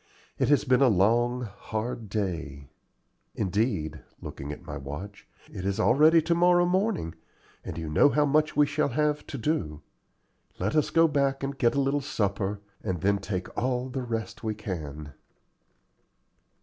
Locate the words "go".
10.89-11.07